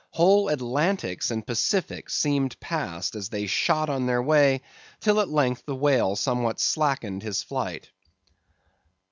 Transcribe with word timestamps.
Whole 0.09 0.49
Atlantics 0.49 1.29
and 1.29 1.45
Pacifics 1.45 2.15
seemed 2.15 2.59
passed 2.59 3.13
as 3.15 3.29
they 3.29 3.45
shot 3.45 3.87
on 3.87 4.07
their 4.07 4.19
way, 4.23 4.61
till 4.99 5.19
at 5.19 5.29
length 5.29 5.61
the 5.67 5.75
whale 5.75 6.15
somewhat 6.15 6.59
slackened 6.59 7.21
his 7.21 7.43
flight. 7.43 7.91